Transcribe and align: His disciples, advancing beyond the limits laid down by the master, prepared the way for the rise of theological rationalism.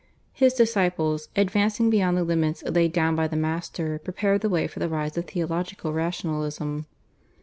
His 0.33 0.55
disciples, 0.55 1.29
advancing 1.35 1.91
beyond 1.91 2.17
the 2.17 2.23
limits 2.23 2.63
laid 2.63 2.91
down 2.91 3.15
by 3.15 3.27
the 3.27 3.35
master, 3.35 3.99
prepared 3.99 4.41
the 4.41 4.49
way 4.49 4.65
for 4.65 4.79
the 4.79 4.89
rise 4.89 5.15
of 5.15 5.25
theological 5.25 5.93
rationalism. 5.93 6.87